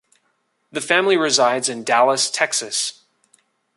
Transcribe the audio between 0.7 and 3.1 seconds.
The family resides in Dallas, Texas.